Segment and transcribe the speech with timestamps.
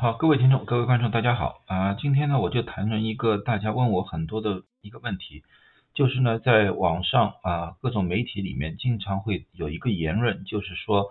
[0.00, 1.92] 好，各位听众、各位观众，大家好啊！
[1.92, 5.44] 今天呢，我就谈论一个大家问我很多的一个问题，
[5.92, 11.10] 就是呢，在网上啊，各种媒体里面经常会有一个言论，就是说，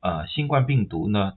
[0.00, 1.34] 啊，新冠病毒呢，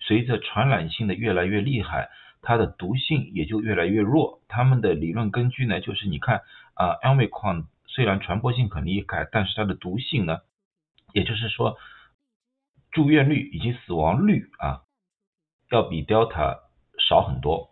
[0.00, 2.08] 随着传染性的越来越厉害，
[2.40, 4.40] 它的毒性也就越来越弱。
[4.48, 6.40] 他们的理论根据呢，就是你看
[6.72, 10.38] 啊，Omicron 虽然传播性很厉害，但是它的毒性呢，
[11.12, 11.76] 也就是说，
[12.90, 14.87] 住院率以及死亡率啊。
[15.70, 16.60] 要比 Delta
[16.98, 17.70] 少很多，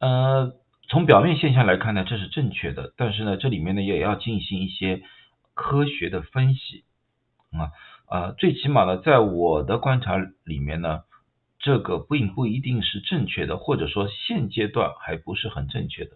[0.00, 0.52] 呃，
[0.88, 5.02] 从表面现象来看呢，这是正确的，但是呢，这里面呢也要进行一些
[5.54, 6.84] 科学的分析
[7.52, 7.70] 啊，
[8.10, 11.02] 呃，最起码呢，在我的观察里面呢，
[11.60, 16.10] 这个并不一定是正确的，或者说现阶段还不是很正确的。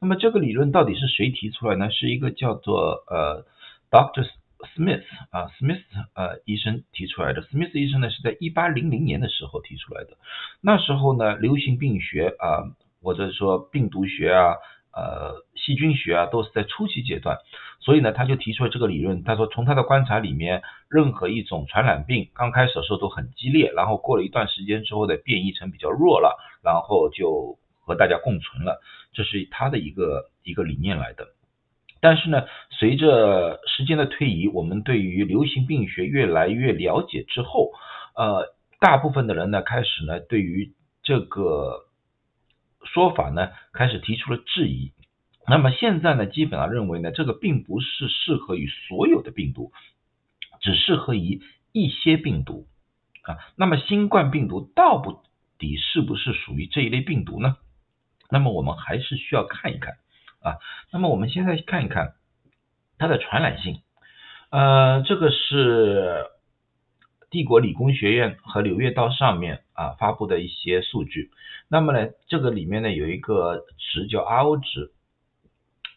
[0.00, 1.90] 那么这个理论到底是谁提出来呢？
[1.90, 3.46] 是一个叫做呃
[3.90, 4.28] ，Doctor。
[4.74, 5.82] Smith 啊，Smith
[6.14, 7.42] 呃医生提出来的。
[7.42, 10.16] Smith 医生呢是在一八零零年的时候提出来的。
[10.60, 12.64] 那时候呢，流行病学啊，
[13.02, 14.56] 或者说病毒学啊，
[14.92, 17.38] 呃，细菌学啊，都是在初期阶段。
[17.80, 19.22] 所以呢，他就提出了这个理论。
[19.24, 28.80] 他说，从他的观察里面，任何一种传染病刚开始的时候都很激烈，然后过了一段时间之后呢，变异成比较弱了，然后就和大家共存了。
[29.12, 31.33] 这是他的一个一个理念来的。
[32.04, 37.72] 但是呢，随着时间的推移，我们对于流行病学越来越了解之后，
[38.14, 41.86] 呃，大部分的人呢，开始呢，对于这个
[42.84, 44.92] 说法呢，开始提出了质疑。
[45.48, 49.72] 那么现在呢，基本上认为呢，这个并不是适合于所有的病毒，
[50.60, 51.40] 只适合于
[51.72, 52.66] 一些病毒
[53.22, 53.38] 啊。
[53.56, 55.02] 那么新冠病毒到
[55.58, 57.56] 底是不是属于这一类病毒呢？
[58.28, 59.94] 那么我们还是需要看一看。
[60.44, 60.58] 啊，
[60.92, 62.12] 那么我们现在看一看
[62.98, 63.80] 它的传染性，
[64.50, 66.26] 呃，这个是
[67.30, 71.30] 帝国理工学院和柳叶刀上面啊发布的一些数据。
[71.66, 74.92] 那么呢，这个里面呢有一个值叫 RO 值，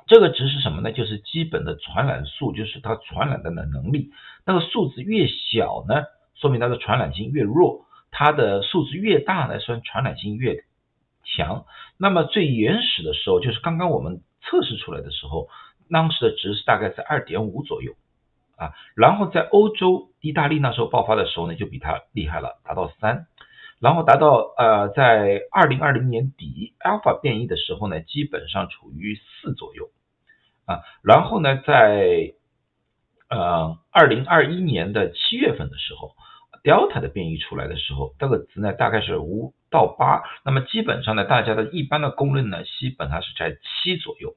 [0.08, 0.94] 这个值是什么呢？
[0.94, 4.12] 就是基本的传染数，就是它传染的能力。
[4.46, 6.06] 那个数字越小呢，
[6.36, 10.64] 说明它的传染性越弱；它的数字越大呢，说明传染性越
[11.26, 11.66] 强。
[11.98, 14.22] 那么最原始的时候，就是刚刚我们。
[14.50, 15.48] 测试出来的时候，
[15.92, 17.94] 当时的值是大概在二点五左右。
[18.58, 23.28] 啊，然后在欧洲，意大利那时候爆发的时候呢，就比它厉害了，达到三，
[23.80, 29.92] 然后达到呃，在二零二零年底，alpha 变异的时候呢，基本上处于四左右。
[30.66, 32.34] 啊，然后呢，在
[33.30, 36.16] 呃二零二一年的七月份的时候
[36.68, 39.54] ，delta 的变异出来的时候，这个值呢大概是五。
[39.70, 44.34] 到八，那么基本上呢，大家的一般的公认呢，基本上是在七左右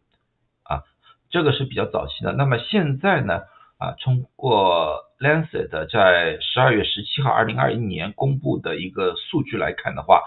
[0.64, 0.82] 啊，
[1.30, 2.32] 这个是比较早期的。
[2.32, 3.42] 那么现在呢，
[3.78, 10.20] 啊，通过 Lancet 在十二月十七号二零二一年公布的一个数据来看的话，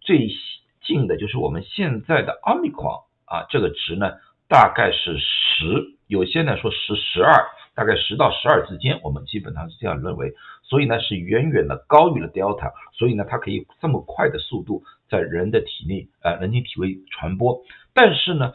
[0.00, 0.28] 最
[0.80, 4.12] 近的就是我们现在的 Omicron 啊，这个值呢
[4.48, 7.48] 大概是十，有些呢说十十二。
[7.76, 10.32] 大概十到十二之间，我们基本上是这样认为，
[10.62, 17.60] 所以呢是远远的高于了 Delta，所以呢它可以这么快的速度在人的体内呃人体体位传播。
[17.92, 18.54] 但是呢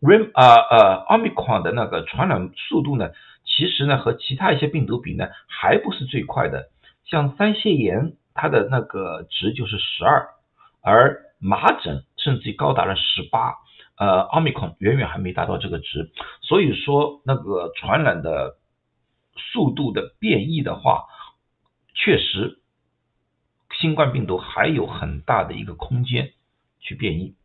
[0.00, 3.10] ，Rim 啊呃 Omicron 的那个传染速度呢，
[3.44, 6.70] 其实呢和其他一些病毒比呢还不是最快的。
[7.04, 10.28] 像腮腺炎它的那个值就是十二，
[10.80, 13.56] 而麻疹甚至高达了十八。
[14.02, 18.56] 呃，奥密克戎远远还没达到这个值，所以说那个传染的
[19.36, 21.04] 速度的变异的话，
[21.94, 22.58] 确实
[23.78, 26.32] 新冠病毒还有很大的一个空间
[26.80, 27.36] 去变异。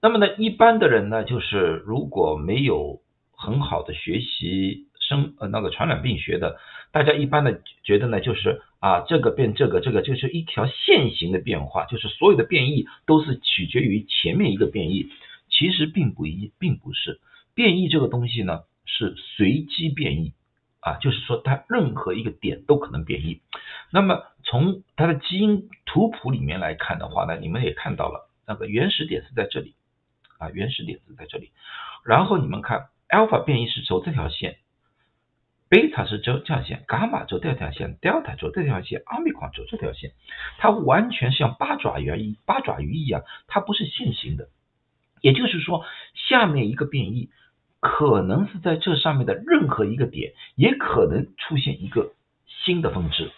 [0.00, 3.00] 那么呢，一般的人呢，就是如果没有
[3.32, 6.56] 很好的学习生呃那个传染病学的，
[6.96, 15.10] 大家一般的觉得呢，就是啊这个变这个，这个就是一条线型的变化，就是所有的变异都是取决于前面一个变异，
[15.50, 17.20] 其实并不一，并不是
[17.54, 20.32] 变异这个东西呢是随机变异
[20.80, 23.42] 啊，就是说它任何一个点都可能变异。
[23.92, 29.74] 那么从它的基因图谱里面来看的话呢，你们也看到了那个原始点是在这里
[30.38, 31.50] 啊，原始点是在这里，
[32.06, 34.56] 然后你们看 alpha 变异是走这条线。
[35.76, 40.12] 贝塔是走这条线，伽马走这条线，德尔塔走这条线，奥密克戎走这条线，
[40.56, 44.48] 它完全是像八爪鱼一八爪鱼一样，它不是线形的。
[45.20, 45.84] 也就是说，
[46.14, 47.28] 下面一个变异
[47.78, 52.14] 可能是在这上面的任何一个点，也可能出现一个
[52.46, 53.30] 新的分支，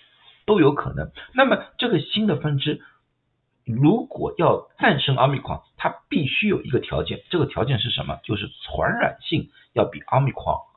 [0.46, 1.10] 都有可能。
[1.34, 2.80] 那么这个新的分支
[3.64, 8.20] 如果要战胜奥密克戎，它必须有一个条件，这个条件是什么？
[8.22, 10.68] 就是传染性要比奥密克戎。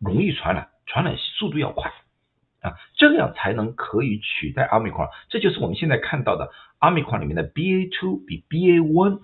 [0.00, 1.92] 容易传染，传染速度要快
[2.60, 5.08] 啊，这样才能可以取代 Omicron。
[5.28, 6.50] 这就是我们现在看到的
[6.80, 9.20] Omicron 里面的 BA two 比 BA one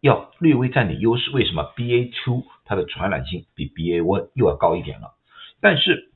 [0.00, 1.30] 要略微占点优势。
[1.30, 5.14] 为什么 BA two 它的传染性比 BA one 又要高一点了。
[5.60, 6.12] 但是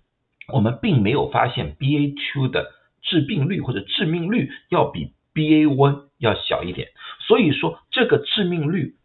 [0.48, 6.88] 我们并没有发现 BA two 的致病率或者致命率要比 BA one 要小一点。
[7.26, 8.96] 所以说这个致命率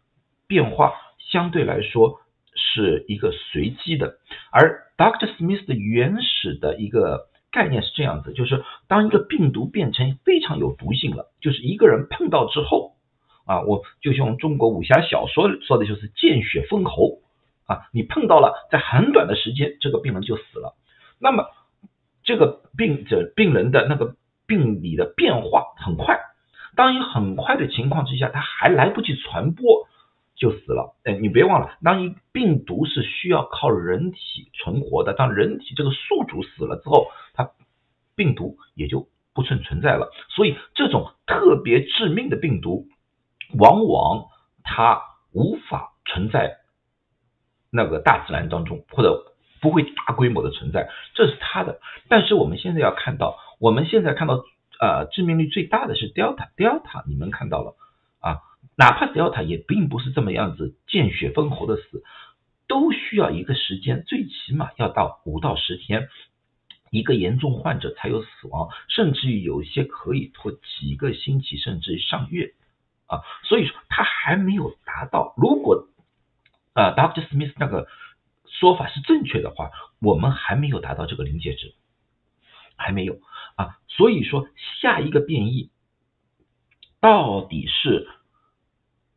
[0.46, 0.92] 变化
[1.30, 2.20] 相对来说。
[2.56, 4.16] 是一个随机的，
[4.50, 5.28] 而 Dr.
[5.36, 12.96] Smith 的原始的一个概念是这样子，就是当一个病毒变成非常有毒性了，就是一个人碰到之后
[13.44, 17.20] 啊，我就用中国武侠小说说的就是见血封喉
[17.66, 20.74] 啊，你碰到了，在很短的时间，这个病人就死了。
[21.18, 21.46] 那么
[22.24, 24.16] 这个病者病人的那个
[24.46, 26.18] 病理的变化很快，
[26.74, 29.86] 当一很快的情况之下，他还来不及传播。
[30.36, 37.52] 就死了，哎，你别忘了，当一病毒是需要靠人体存活的，当人体这个宿主死了之后，它
[38.14, 40.12] 病毒也就不存存在了。
[40.28, 42.86] 所以这种特别致命的病毒，
[43.58, 44.26] 往往
[44.62, 45.00] 它
[45.32, 46.58] 无法存在
[47.70, 51.80] 那个大自然当中，或者不会大规模的存在，这是它的。
[52.10, 54.44] 但是我们现在要看到，我们现在看到，
[54.80, 57.74] 呃，致命率最大的是 Delta，Delta，你们看到了
[58.20, 58.36] 啊。
[58.78, 62.04] 哪怕 Delta 也并不是这么样子见血封喉的死，
[62.68, 66.10] 都需要一个时间，最起码要到五到十天，
[66.90, 72.52] 一个严重患者才有死亡，甚至于有些可以拖几个星期，甚至于上月
[73.06, 73.22] 啊。
[73.44, 75.32] 所以说他还没有达到。
[75.38, 75.88] 如果
[76.74, 77.26] 呃 Dr.
[77.28, 77.88] Smith 那个
[78.44, 79.70] 说法是正确的话，
[80.00, 81.74] 我们还没有达到这个临界值，
[82.76, 83.20] 还没有
[83.54, 83.78] 啊。
[83.88, 84.46] 所以说
[84.82, 85.70] 下一个变异
[87.00, 88.10] 到底是？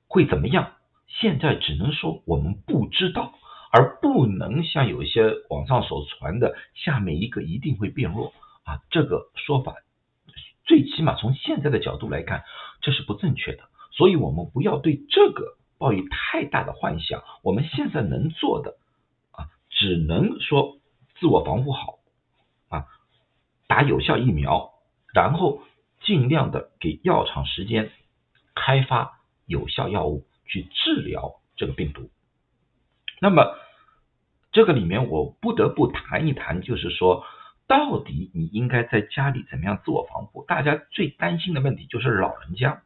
[0.09, 0.73] 会怎么样？
[1.07, 3.33] 现在只能说我们不知道，
[3.71, 8.33] 而不能像有些网上所传的下面一个一定会变弱
[8.63, 9.75] 啊，这个说法
[10.65, 12.44] 最起码从现在的角度来看，
[12.81, 13.63] 这是不正确的。
[13.91, 17.23] 所以我们不要对这个抱有太大的幻想。
[17.44, 18.77] 我们现在能做的
[19.31, 20.77] 啊，只能说
[21.19, 22.00] 自我防护好
[22.69, 22.85] 啊，
[23.67, 24.73] 打有效疫苗，
[25.13, 25.63] 然后
[26.01, 27.91] 尽量的给药厂时间
[28.53, 29.19] 开发。
[29.50, 32.12] 有效药物去治疗这个病毒，
[33.19, 33.57] 那么
[34.51, 37.25] 这个里面我不得不谈一谈，就是说
[37.68, 40.46] 到底你应该在家里怎么样自我防护？
[40.46, 42.84] 大家最担心的问题就是老人家，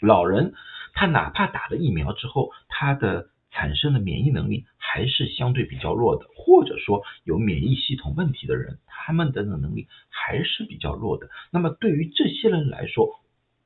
[0.00, 0.54] 老人
[0.94, 11.28] 他哪怕打了疫苗之后，他的产生的免疫能力还是相对比较弱的，或者说有免疫系统问题的人，他们的能力还是比较弱的。
[11.50, 13.20] 那么对于这些人来说，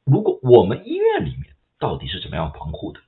[0.04, 3.00] 如果我们医院里面，到底是怎么样防护的？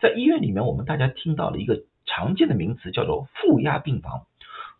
[0.00, 4.26] 在医院里面，我们大家听到了一个常见的名词，叫做负压病房。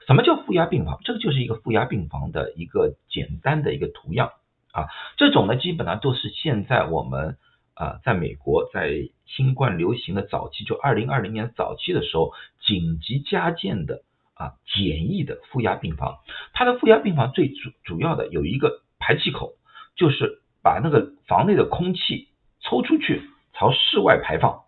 [0.07, 0.99] 什么叫负压病房？
[1.05, 4.33] 这个就是一个负压病房的一个简单的一个图样
[4.73, 4.89] 啊。
[5.17, 7.37] 这种呢，基本上都是现在我们
[7.75, 14.03] 啊，在美国在新冠流行的早期，就二零二零年早期的时候，紧急加建的
[14.35, 16.19] 啊简易的负压病房。
[16.55, 19.53] 它的负压病房最主主要的有一个排气口，
[19.97, 22.30] 就是把那个房内的空气
[22.63, 23.23] 抽出去。
[23.53, 24.63] 朝室外排放，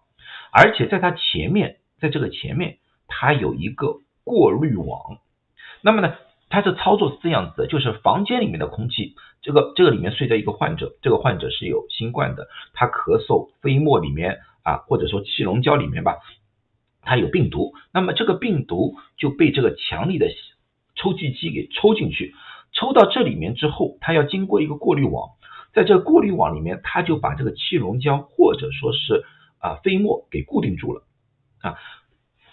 [0.52, 2.76] 而且在它前面，在这个前面，
[3.08, 5.16] 它有一个过滤网。
[5.80, 6.14] 那么呢，
[6.50, 16.18] 它的操作是这样子的，就是房间里面的空气，这个这个里面睡着一个患者，这个患者是有新冠的，他咳嗽，飞沫里面啊，或者说气溶胶里面吧，
[17.00, 17.72] 它有病毒。
[17.94, 20.26] 那么这个病毒就被这个强力的
[20.96, 22.34] 抽气机给抽进去，
[22.72, 25.30] 抽到这里面之后，它要经过一个过滤网。
[25.72, 29.24] 在这个过滤网里面，它就把这个气溶胶或者说是
[29.58, 31.02] 啊飞沫给固定住了
[31.62, 31.76] 啊。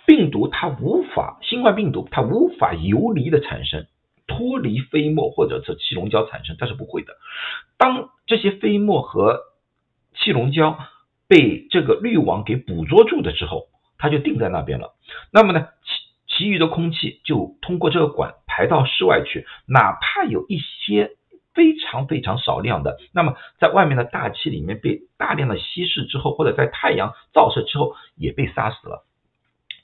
[0.06, 3.86] 病毒它无法，新冠病毒它无法游离的产生，
[4.26, 7.14] 脱离飞沫或者是气溶胶产生，它是不会的。
[7.78, 9.42] 当这些飞沫和
[10.16, 10.80] 气溶胶
[11.28, 14.96] 被这个滤网给捕捉住的时候，它就定在那边了。
[15.32, 21.12] 那么呢，其其余的空气就通过这个管排到室外去，哪怕有一些。
[21.60, 29.04] 非常非常少量的，那么在外面的大气里面被大量的稀释之后，或者在太阳照射之后也被杀死了。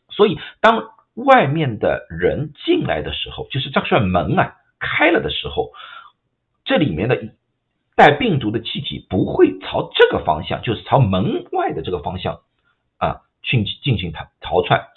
[0.10, 5.74] 所以当外面的人进来的时候，就是这扇门啊开了的时候，
[6.64, 7.20] 这里面的
[7.98, 12.40] 带病毒的气体不会朝这个方向，就是朝门外的这个方向
[13.00, 14.88] 啊去进行逃逃窜。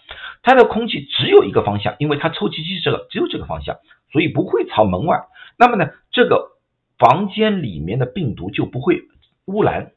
[0.45, 3.79] 它的空气只有一个方向，因为它抽气机这个只有这个方向，
[4.13, 5.25] 所以不会朝门外。
[5.59, 6.57] 那么呢，这个。
[6.99, 9.03] 房间里面的病毒就不会
[9.47, 9.93] 污染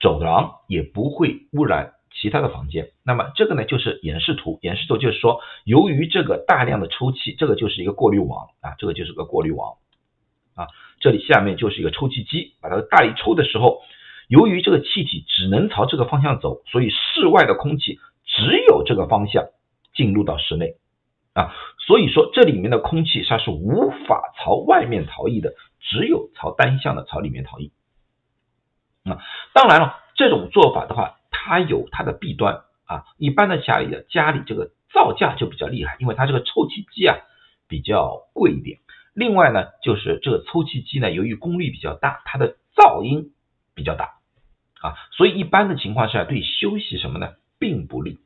[0.00, 2.90] 走廊，也不会污染其他的房间。
[3.04, 9.76] 那么这个呢就是演示图，演示图就是说，由于这个大量的抽气，这个就是一个过滤网啊，这个就是个过滤网
[10.54, 10.68] 啊，
[11.00, 13.80] 这里下面就是一个抽气机，把它大力抽的时候，
[14.28, 19.46] 由于这个气体只能朝这个方向走，所以室外的空气只有这个方向
[19.94, 20.74] 进入到室内
[21.32, 21.54] 啊，
[21.86, 27.72] 所以说这里面的空气它是无法朝外面逃逸的，只有朝单向的朝里面逃逸
[29.04, 29.18] 啊。
[29.52, 31.18] 当然了，这种做法的话。
[31.44, 37.16] 它有它的弊端啊，一般的家里的家里这个造价就比较厉害，因为它这个抽气机啊
[37.66, 38.78] 比较贵一点。
[39.12, 43.32] 另外呢，就是这个抽气机呢，由于功率比较大，它的噪音
[43.74, 44.20] 比较大
[44.82, 48.20] 啊，所以一般的情况下对休息什么呢，并不利。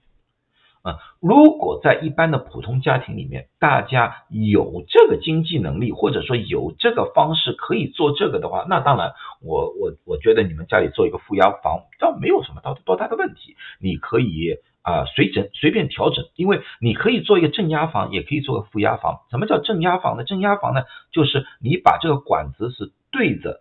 [0.87, 9.12] 啊，如果在一般的普通家庭里面，大家有这个经济能力，或者说有这个方式可以做这个的话，那当然，
[9.43, 13.57] 我我我觉得你们家里做一个负压房，倒没有什么多多大的问题。
[13.81, 19.23] 你可以啊随整随便调整，因为你可以做一个正压房，也可以做个负压房。
[19.28, 20.23] 什么叫正压房呢？
[20.23, 23.61] 正压房呢，就是你把这个管子是对着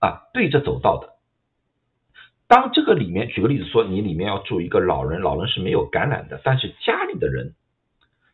[0.00, 1.10] 啊对着走道的。
[2.52, 7.54] 当这个里面，举个例子说，你里面要住一个老人，老人是没有感染的，但是家里的人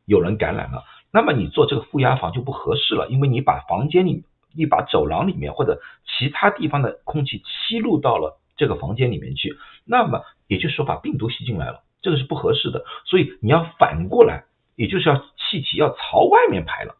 [0.06, 0.82] 有人感染了，
[1.12, 4.24] 那么你做这个负压房就不合适了，因为你把房间里、
[4.56, 16.96] 你把走廊里面或者其他地方的空气吸入到了这个房间里面去，那么也就是说把病毒吸进来了，这个是不合适的，所以你要反过来，也就是要气体要朝外面排了。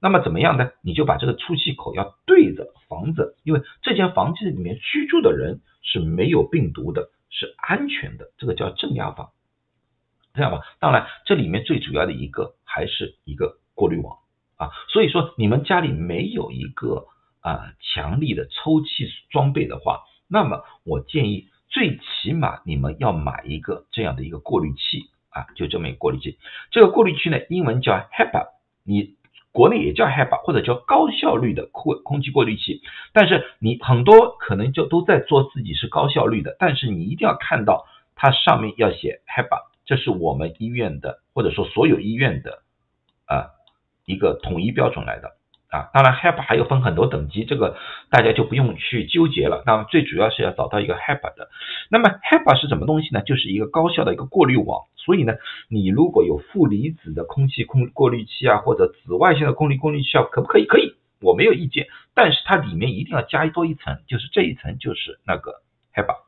[0.00, 0.70] 那么怎么样呢？
[0.80, 9.30] 你就把这个出气口要对着房子，因为这间房子里面居住的人是没有病毒的，是安全的，这个叫正压房，
[10.34, 10.60] 这样吧？
[10.78, 14.18] 当然，这里面最主要的一个还是一个过滤网
[14.56, 14.70] 啊。
[14.88, 17.08] 所以说，你们家里没有一个
[17.40, 26.38] 啊强力的抽气装备的话，那么我建议最起码你们要买一个这样的一个过滤器啊，就这么一个过滤器。
[26.70, 28.46] 这个过滤器呢，英文叫 HEPA，
[28.84, 29.17] 你。
[29.58, 32.80] 国内也叫 HEPA 或者叫高效率的空空气过滤器，
[33.12, 37.84] 但是你很多可能就都在做自己是高效率的，但是你一定要看到
[38.14, 42.62] 它上面要写 HEPA，这是我们医院的或者说所有医院的
[43.26, 43.50] 啊
[44.06, 45.37] 一个统一标准来的。
[45.70, 47.76] 啊，当然 HEP 还有分很多等级，这个
[48.10, 49.62] 大家就不用去纠结了。
[49.66, 51.50] 那么最主要是要找到一个 HEP 的。
[51.90, 53.20] 那么 HEP 是什么东西呢？
[53.22, 54.84] 就是一个高效的一个过滤网。
[54.96, 55.34] 所以呢，
[55.68, 60.66] 你如果有负离子的空气空过滤器啊，或者紫外线的空气过滤器啊，可不可以？
[60.66, 61.86] 可以，我没有意见。
[62.14, 65.62] 但是它里面一定要加多一层，就是这一层就是那个
[65.94, 66.27] HEPA。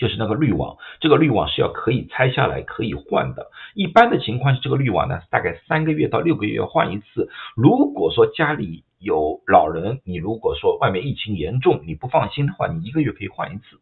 [0.00, 3.50] 就是那个滤网，这个滤网是要可以拆下来可以换的。
[3.74, 7.28] 一般的情况是这个滤网呢，大概三个月到六个月换一次。
[7.54, 13.78] 如果说家里有老人，你如果说外面疫情严重，你不放心的话，你一个月可以换一次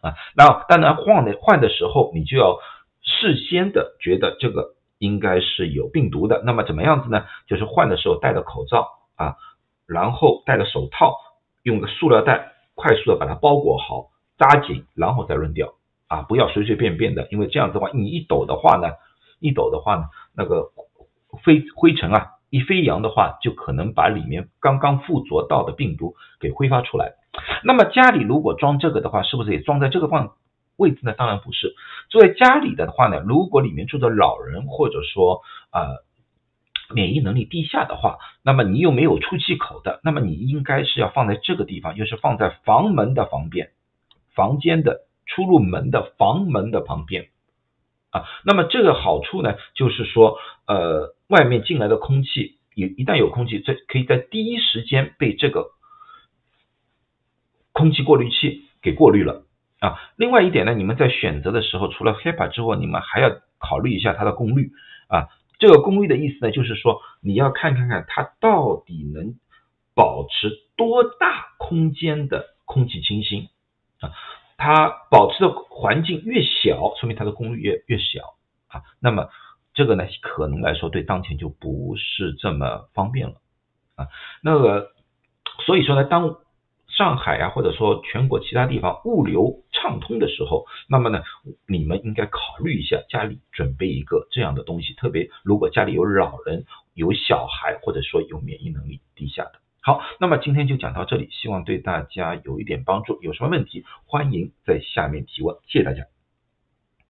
[0.00, 0.14] 啊。
[0.34, 2.58] 那当然换的换的时候，你就要
[3.02, 6.42] 事先的觉得这个应该是有病毒的。
[6.46, 7.26] 那么怎么样子呢？
[7.46, 9.36] 就是换的时候戴着口罩啊，
[9.86, 11.18] 然后戴着手套，
[11.64, 14.06] 用个塑料袋快速的把它包裹好。
[14.36, 15.74] 扎紧，然后再扔掉
[16.08, 16.22] 啊！
[16.22, 18.94] 不要随随便便的，因为这样子的话，你一抖的话呢，
[19.40, 20.70] 一抖的话呢，那个
[21.44, 27.14] 飞灰尘啊，一飞扬的话，就可能把里面刚刚附着到的病毒给挥发出来。
[27.64, 30.34] 那么家里如果装这个的话，是不是也装在这个放
[30.76, 31.12] 位置呢？
[31.12, 31.74] 当然不是。
[32.10, 36.04] 作为家里的话呢，如果里面住着老人，或者说呃
[36.94, 43.70] 免疫能力低下的话，那么你又没有出气口的，那么你应该是要放在这个地方，又是放在房门的旁边。
[44.34, 47.28] 房间的出入门的房门的旁边
[48.10, 55.70] 啊，那么这个好处呢，就是说，呃，外面进来的空气，一一旦有空气，在可以在第一时间被这个
[57.72, 59.44] 空气过滤器给过滤了
[59.80, 59.98] 啊。
[60.16, 64.70] 另外一点呢，你们在选择的时候，除了 HEPA 之外，你们还要考虑一下它的功率
[65.08, 65.28] 啊。
[65.58, 69.34] 这个功率的意思呢，就是说你要看看看它到底能
[69.94, 73.48] 保持多大空间的空气清新。
[74.56, 78.34] 它保持的环境越小，说明它的功率越越小
[78.68, 78.82] 啊。
[79.00, 79.28] 那么
[79.74, 83.34] 这个呢，可能来说对当前就不是这么方便了
[83.96, 84.06] 啊。
[84.42, 84.92] 那个
[85.66, 86.36] 所以说呢，当
[86.86, 91.22] 上海啊，或者说全国其他地方物流畅通的时候，那么呢，
[91.66, 99.63] 你们应该考虑一下家里准备一个这样的东西，特别如果家里有老人、有小孩，或者说有免疫能力低下的。
[99.84, 103.20] 好，那么今天就讲到这里，希望对大家有一点帮助。
[103.20, 105.54] 有什么问题，欢迎在下面提问。
[105.66, 106.13] 谢谢大家。